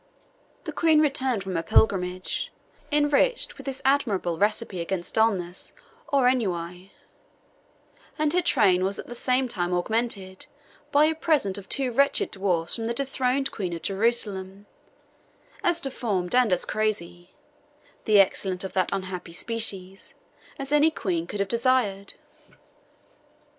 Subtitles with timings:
[0.63, 2.51] The Queen returned from her pilgrimage
[2.91, 5.73] enriched with this admirable recipe against dullness
[6.07, 6.91] or ennui;
[8.17, 10.47] and her train was at the same time augmented
[10.91, 14.65] by a present of two wretched dwarfs from the dethroned Queen of Jerusalem,
[15.63, 17.35] as deformed and as crazy
[18.05, 20.15] (the excellence of that unhappy species)
[20.57, 22.15] as any Queen could have desired.